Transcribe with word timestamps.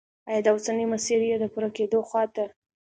آیا 0.29 0.41
دا 0.45 0.49
اوسنی 0.53 0.85
مسیر 0.93 1.19
یې 1.29 1.35
د 1.39 1.45
پوره 1.53 1.69
کېدو 1.77 1.99
خواته 2.09 2.45